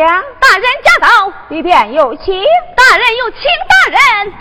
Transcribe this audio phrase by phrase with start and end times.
[0.00, 2.42] 将大人驾到，里边有请。
[2.74, 4.32] 大人有请，大人。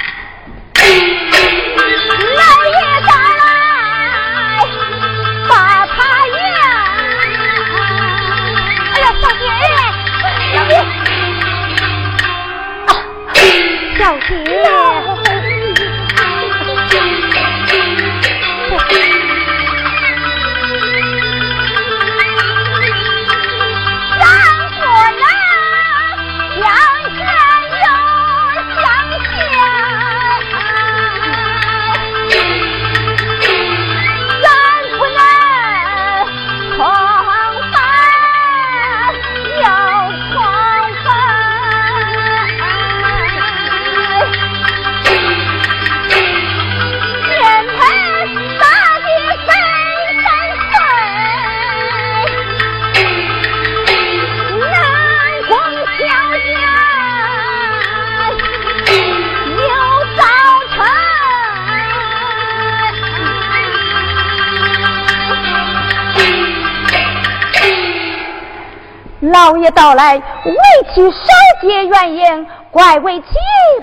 [69.72, 70.53] 到来，为
[70.94, 71.17] 妻少
[71.62, 73.28] 结怨因，怪为妻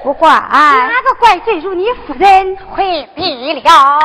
[0.03, 0.31] 不怪。
[0.31, 2.57] 哪个怪罪如你夫人？
[2.71, 4.01] 回避了。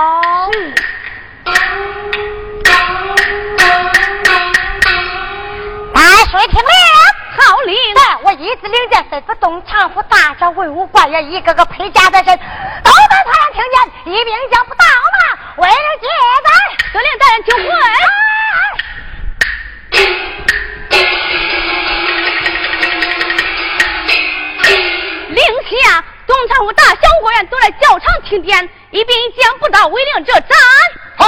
[5.94, 6.72] 大水听令，
[7.38, 7.76] 好令！
[8.24, 15.40] 我一直领见吩咐东厂府大小文武官员，一个个陪嫁在身，都在堂上听见，一名叫不到吗？
[15.58, 16.08] 为了接
[16.44, 16.50] 待，
[16.94, 17.58] 得令大人就
[26.28, 30.50] 东厂府大小官员都来教场听点，一兵将不到，违令者斩。
[31.16, 31.26] 好。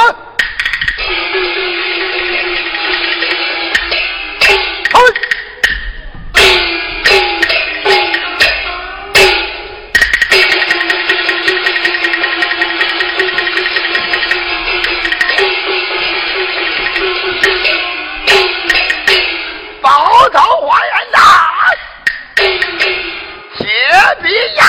[24.24, 24.64] 连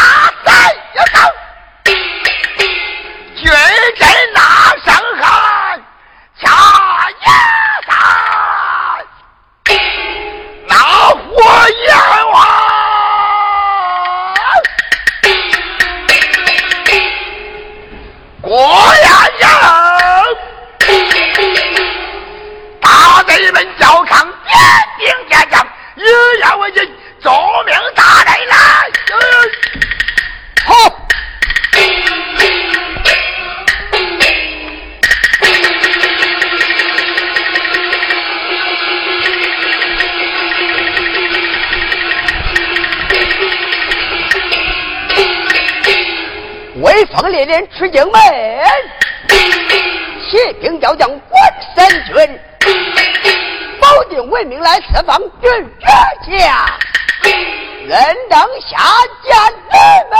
[57.95, 58.37] 人等
[58.69, 58.77] 下
[59.23, 59.31] 见
[59.71, 59.77] 你
[60.11, 60.19] 们，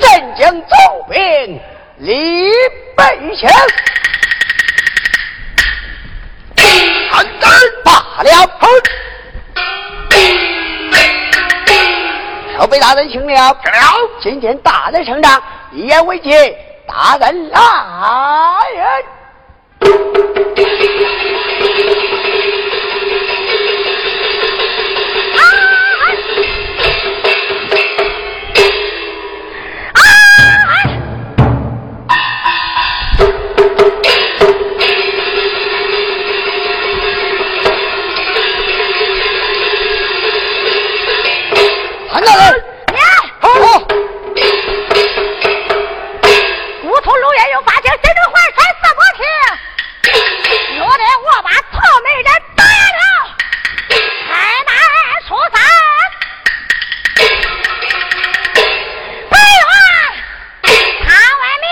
[0.00, 0.72] 镇江总
[1.10, 1.60] 兵
[1.98, 2.50] 李
[2.96, 3.04] 本
[3.36, 3.46] 清，
[7.10, 7.44] 看灯
[7.84, 8.30] 罢了。
[12.58, 13.78] 后备大人请了，请了。
[14.22, 16.32] 今天大人升帐，一言为敬。
[16.88, 17.60] 大人来
[18.76, 19.04] 人。
[51.24, 52.26] 我把臭美人
[52.56, 53.02] 打了。
[54.28, 54.30] 开
[54.66, 54.70] 门
[55.26, 55.56] 出山，
[59.30, 59.34] 归
[59.68, 59.70] 还
[61.04, 61.06] 唐
[61.38, 61.66] 文明。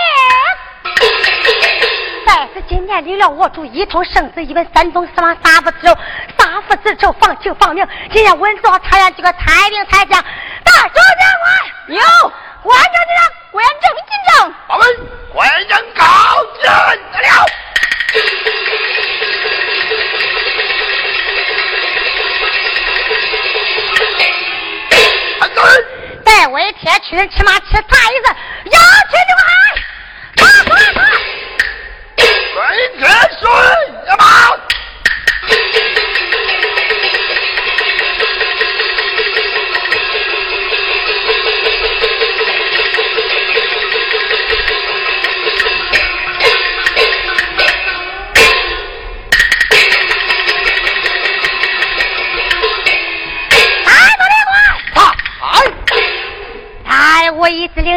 [2.25, 5.97] 但是今年领了我主一通生死一问三封死亡三不自由
[6.37, 10.23] 杀父子仇放情放命今天稳坐太原几个太平太将
[10.63, 11.47] 大周长官
[11.99, 12.01] 有
[12.63, 13.30] 关将军长
[27.11, 28.35] 为天驱人骑马骑大椅子
[28.71, 28.79] 要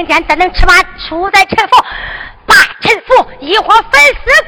[0.04, 0.74] 明天咱能吃马
[1.08, 1.82] 出在陈府，
[2.44, 4.44] 把陈府一伙粉丝。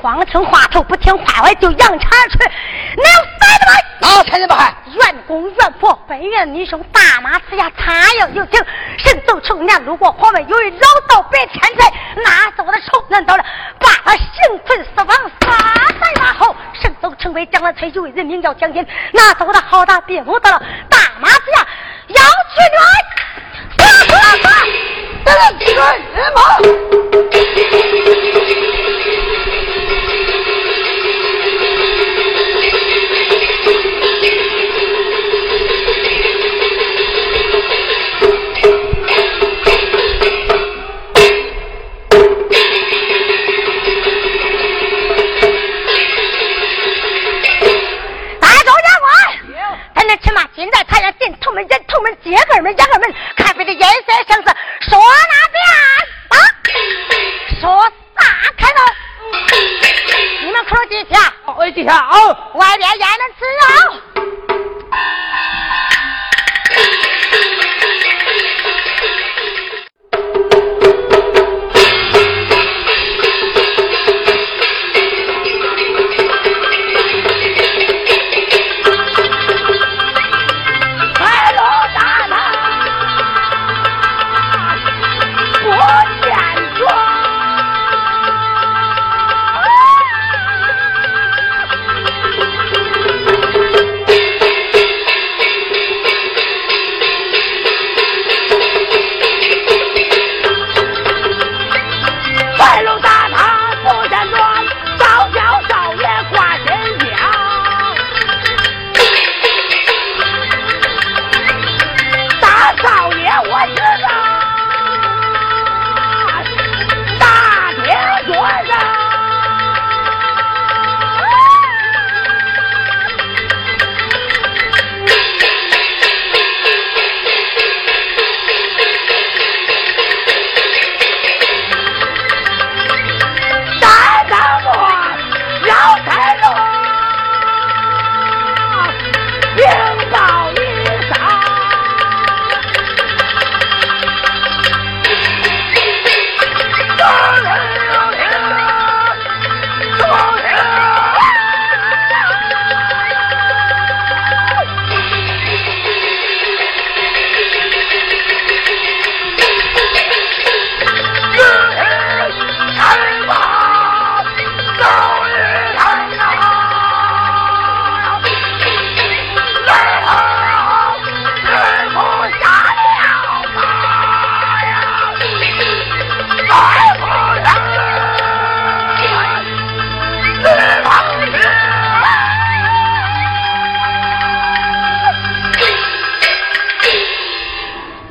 [0.00, 2.38] 光听话头不听话外就扬长而去，
[2.96, 3.04] 能
[3.38, 3.74] 烦的吗？
[4.00, 4.74] 哪才能不害？
[4.86, 8.58] 袁公怨婆，本院女生大马之下参要有情，
[8.96, 13.44] 神走成年路过黄门，有一老道白天才，那是我的仇难到了，
[13.78, 15.08] 把他刑存死亡，
[17.22, 21.66] 成为将来退休的人民要奖金，那是我的好大别母到了大马子呀，
[22.08, 24.50] 要去乱，杀杀杀！
[25.24, 26.91] 得了，几个人马。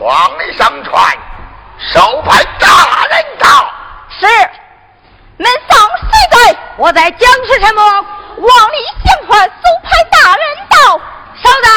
[0.01, 1.15] 王里上传，
[1.93, 3.71] 手牌大人到。
[4.19, 4.25] 是。
[5.37, 6.57] 门上谁在？
[6.77, 7.83] 我在江是城么？
[7.83, 10.99] 王里上传，手牌大人到。
[11.43, 11.67] 稍待。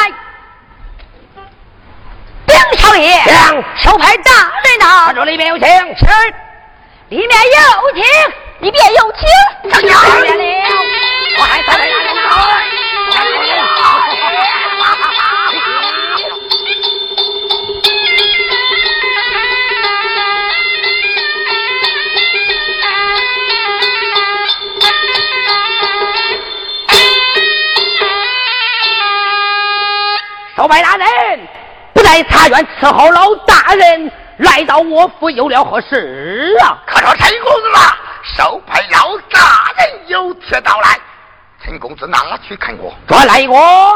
[2.47, 3.21] 丁少爷。
[3.25, 3.63] 丁。
[3.77, 4.31] 守牌大
[4.63, 5.07] 人到。
[5.09, 5.67] 客官里面有请。
[5.67, 6.05] 是。
[7.09, 8.03] 里面有请。
[8.57, 9.21] 里面有请。
[9.69, 10.01] 正阳。
[32.79, 36.77] 伺候老大人来到我府有了何事啊？
[36.87, 37.79] 可说陈公子嘛，
[38.37, 40.97] 手派老大人有帖到来，
[41.61, 42.93] 陈公子拿去看过？
[43.05, 43.93] 转来我，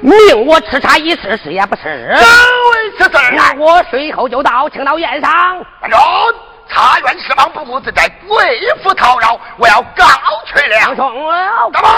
[0.00, 1.82] 命我吃茶一次，是也不是？
[1.82, 2.22] 真
[2.70, 5.30] 为此事我随后就到青岛宴上。
[5.80, 5.90] 站
[6.84, 10.04] 茶园失望不顾自在，贵府叨扰，我要告
[10.44, 10.94] 去了。
[11.72, 11.90] 干嘛？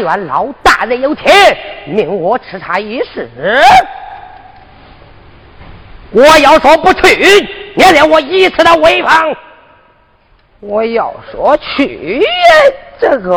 [0.00, 1.24] 愿老大人有情，
[1.86, 3.28] 命我吃茶一试。
[6.12, 9.36] 我要说不去，免了我一次的威风。
[10.60, 12.20] 我要说去，
[13.00, 13.32] 这个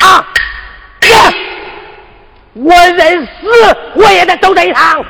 [0.00, 0.24] 啊，
[2.54, 3.30] 我认死
[3.94, 5.04] 我也得走这一趟。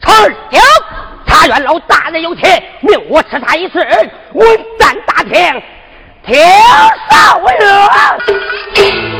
[0.00, 0.60] 成，有
[1.40, 2.42] 大元老大人有请，
[2.80, 3.78] 命我吃他一次，
[4.34, 4.46] 稳
[4.78, 5.62] 占大厅，
[6.22, 6.36] 听
[7.08, 9.19] 少爷。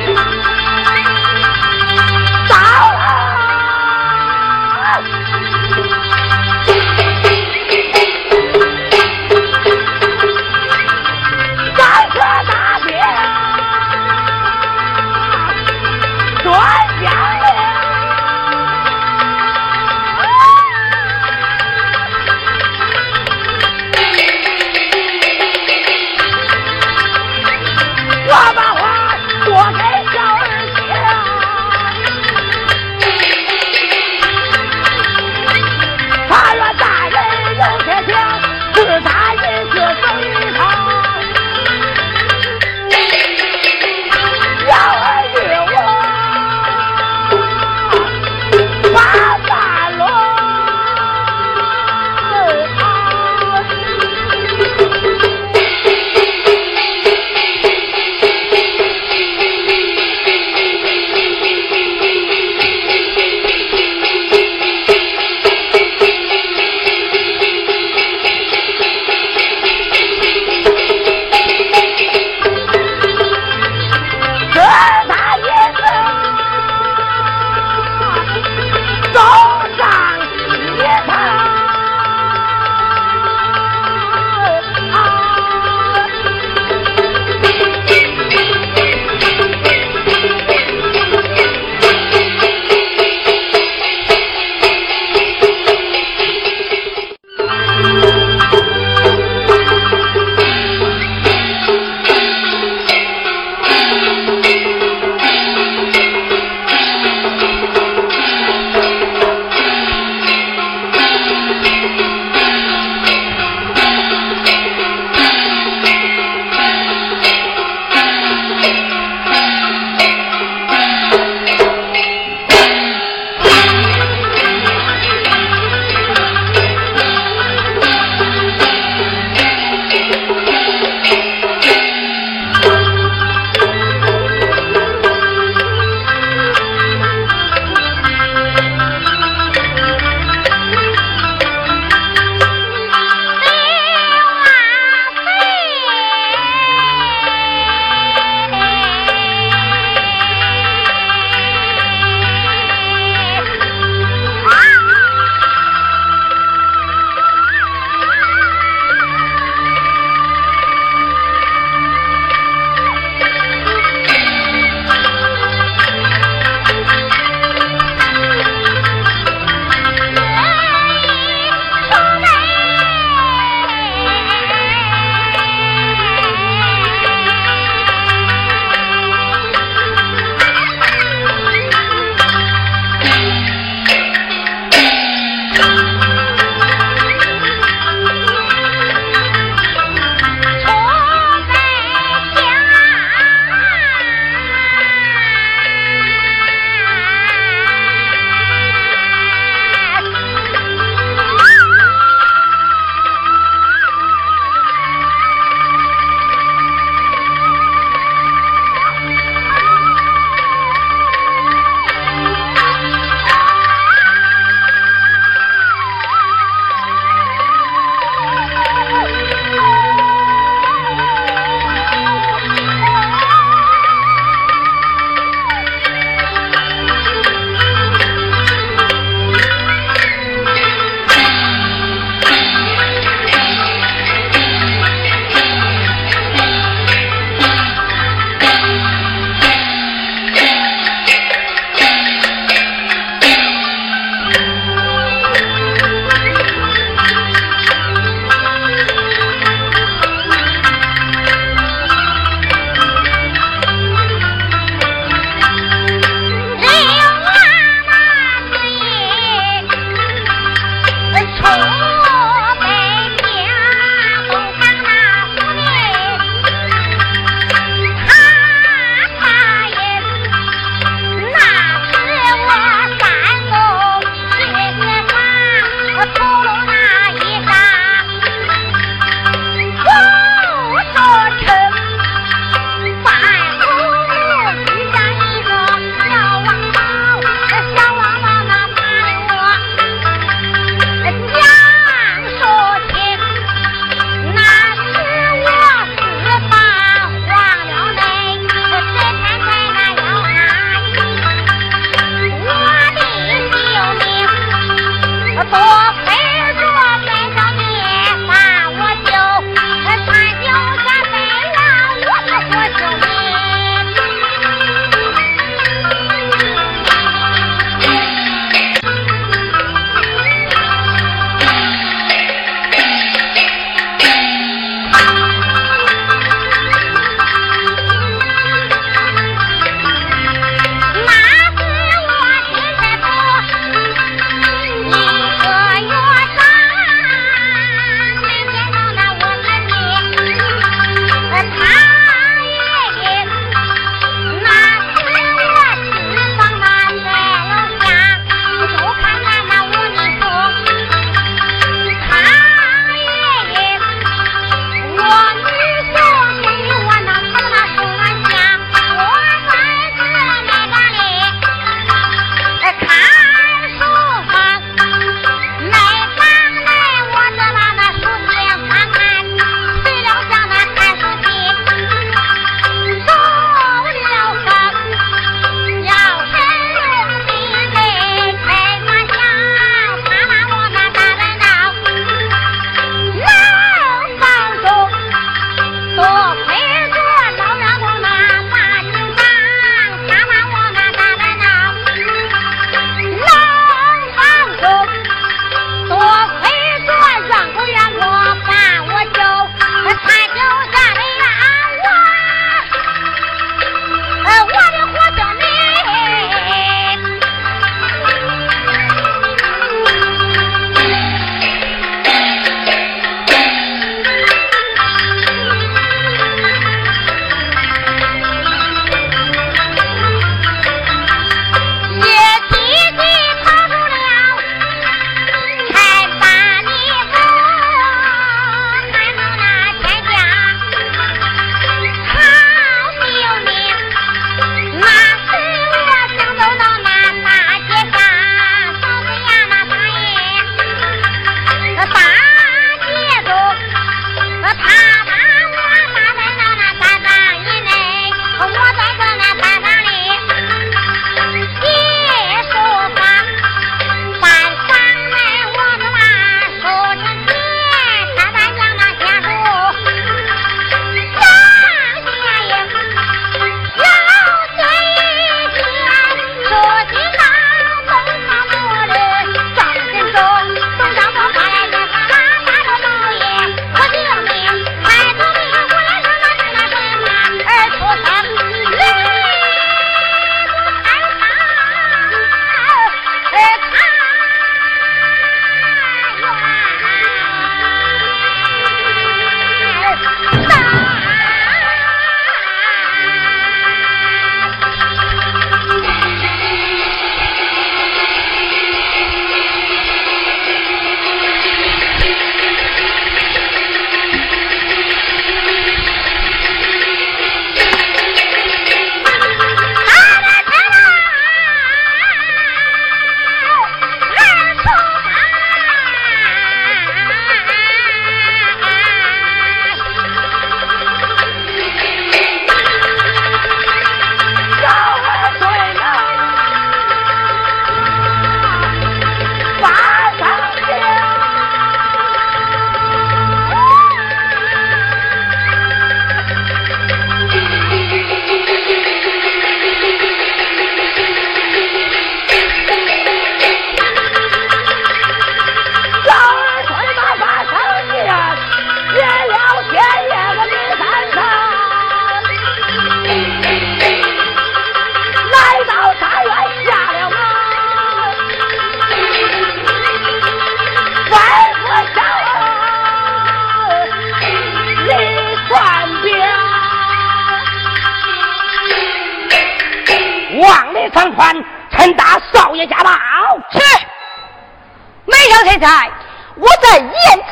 [575.61, 575.91] 在？
[576.37, 577.23] 我在演讲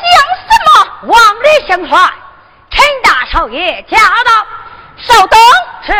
[0.45, 0.71] 什么？
[1.07, 2.13] 王里相传，
[2.69, 4.45] 陈大少爷驾到。
[4.97, 5.39] 稍等。
[5.87, 5.93] 是。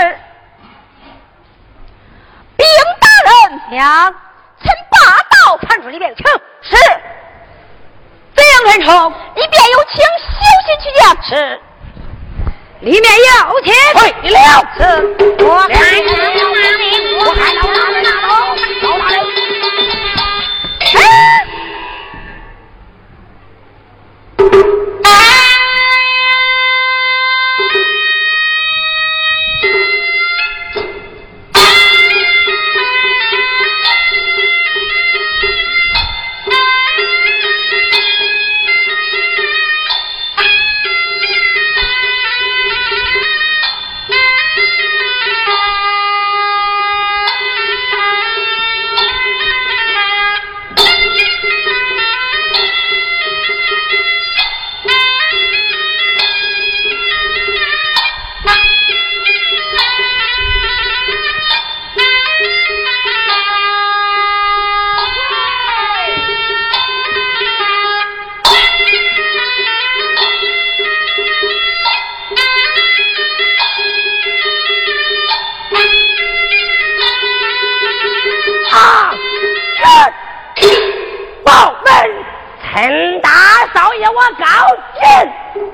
[2.56, 2.68] 兵
[3.00, 3.08] 大
[3.50, 4.14] 人，娘，
[4.62, 6.26] 臣霸道传出里面请。
[6.62, 6.78] 是。
[8.36, 9.14] 怎样人冲？
[9.36, 11.02] 你便有请，小心去见。
[11.24, 11.62] 是。
[12.82, 13.74] 里面有请。
[13.94, 14.38] 退了。
[14.78, 14.80] 是。
[15.46, 15.74] 我看
[17.18, 18.10] 我看老大人拿
[84.20, 84.44] 我高
[85.00, 85.02] 进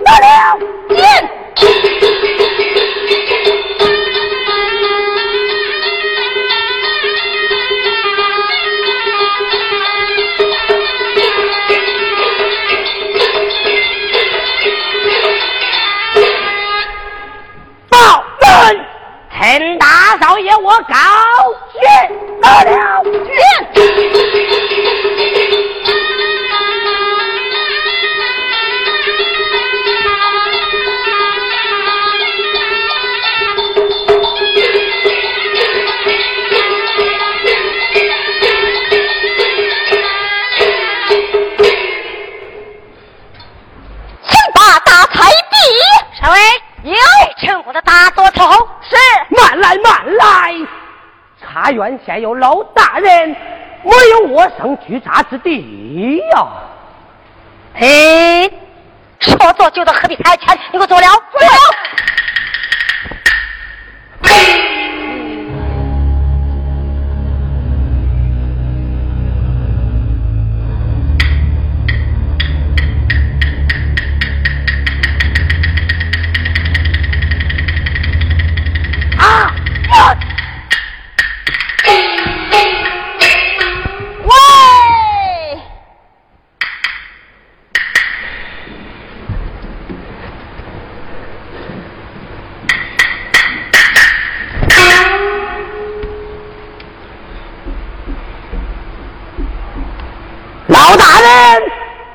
[0.04, 0.28] 得了，
[0.90, 0.96] 进。
[17.90, 17.98] 报
[18.42, 18.86] 门，
[19.36, 20.94] 陈大少爷，我高
[21.74, 21.82] 兴
[22.44, 22.85] 得了，
[51.66, 53.36] 茶园现有老大人，
[53.82, 56.48] 没有我生居扎之地呀。
[57.74, 58.48] 哎，
[59.20, 60.56] 说做就做，何必还钱？
[60.72, 60.96] 你给我走。
[60.96, 61.08] 了。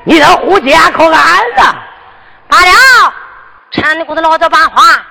[0.03, 1.83] 你的护驾可安了？
[2.47, 3.13] 罢了，
[3.71, 5.05] 陈你给我老早把话。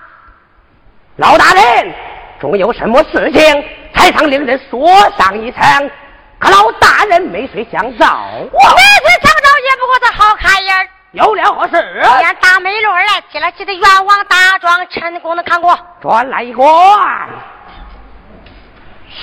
[1.17, 1.95] 老大人，
[2.41, 5.91] 总有什么事情，才常令人说上一声。
[6.39, 10.89] 可老大人没睡相着，我每次想着也不过是好看眼儿。
[11.13, 12.03] 有了何事？
[12.21, 15.79] 见大美轮来，接了起的冤枉大状，陈公能看过。
[16.01, 16.63] 转来一个，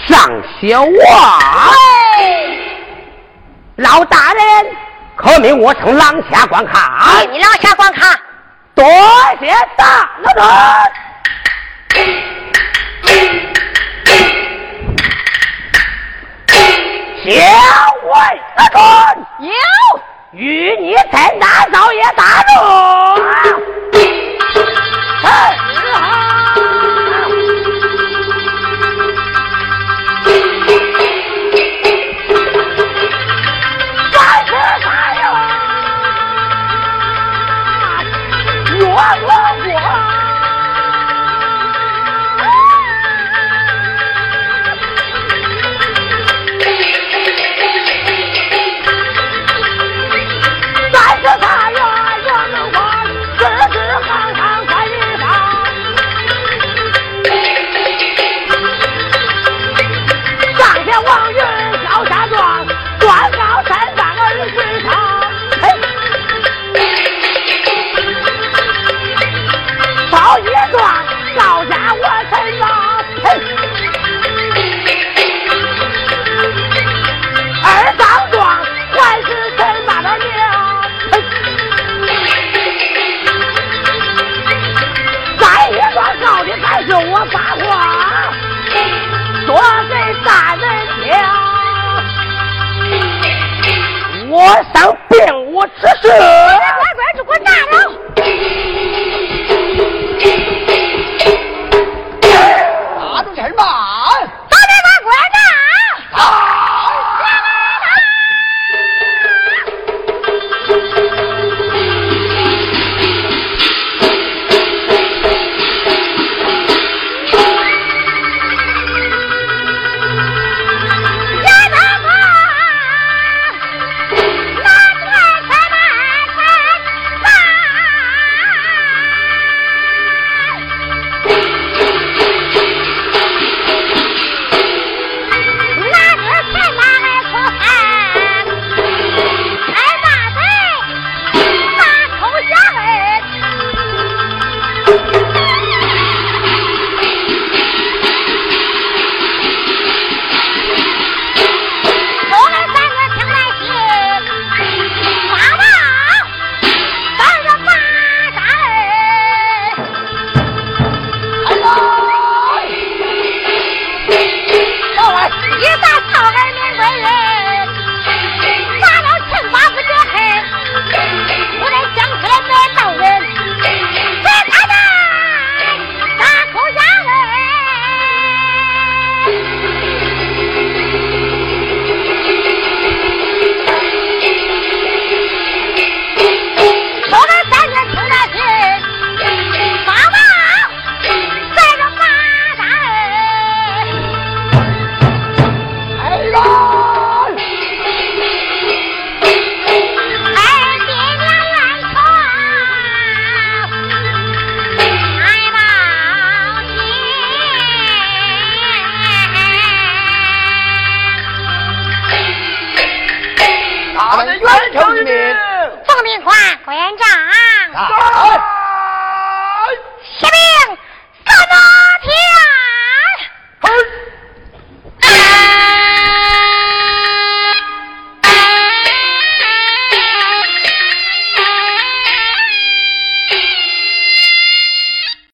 [0.08, 0.20] 上
[0.62, 0.92] 小王。
[3.78, 4.76] 老大人，
[5.18, 7.28] 可命我从廊下观看。
[7.32, 8.18] 你廊下观看。
[8.76, 8.86] 多
[9.40, 10.46] 谢大老人。
[17.26, 17.32] 小
[18.04, 18.14] 尉
[18.56, 18.80] 子春
[19.40, 19.52] 有
[20.40, 22.54] 与你在大少爷大中。
[25.22, 25.28] 是